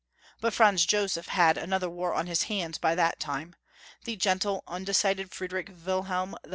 But 0.39 0.55
Franz 0.55 0.83
Joseph 0.87 1.27
had 1.27 1.59
another 1.59 1.87
war 1.87 2.15
on 2.15 2.25
his 2.25 2.45
hands 2.49 2.79
by 2.79 2.95
that 2.95 3.19
time. 3.19 3.55
The 4.05 4.15
gentle 4.15 4.63
undecided 4.67 5.31
Friedrich 5.31 5.69
Wilhelm 5.85 6.33
III. 6.43 6.49